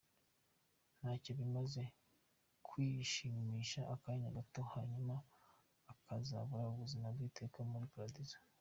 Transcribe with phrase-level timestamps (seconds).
[0.99, 1.83] Ntacyo bimaze
[2.67, 5.15] kwishimisha akanya agato, hanyuma
[5.93, 8.37] ukazabura ubuzima bw’iteka muli paradizo.